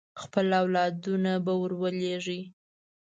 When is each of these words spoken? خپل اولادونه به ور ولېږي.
خپل 0.21 0.47
اولادونه 0.61 1.31
به 1.45 1.53
ور 1.61 1.71
ولېږي. 1.81 2.41